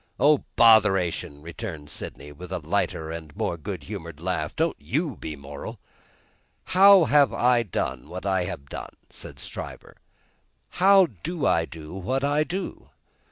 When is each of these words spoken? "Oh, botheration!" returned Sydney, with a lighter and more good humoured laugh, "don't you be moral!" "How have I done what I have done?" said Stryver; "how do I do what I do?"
"Oh, 0.19 0.45
botheration!" 0.55 1.43
returned 1.43 1.91
Sydney, 1.91 2.31
with 2.31 2.51
a 2.51 2.57
lighter 2.57 3.11
and 3.11 3.37
more 3.37 3.55
good 3.55 3.83
humoured 3.83 4.19
laugh, 4.19 4.55
"don't 4.55 4.75
you 4.81 5.15
be 5.15 5.35
moral!" 5.35 5.79
"How 6.63 7.03
have 7.05 7.31
I 7.31 7.61
done 7.61 8.09
what 8.09 8.25
I 8.25 8.45
have 8.45 8.67
done?" 8.67 8.89
said 9.11 9.39
Stryver; 9.39 9.95
"how 10.69 11.05
do 11.21 11.45
I 11.45 11.65
do 11.65 11.93
what 11.93 12.23
I 12.23 12.43
do?" 12.43 12.89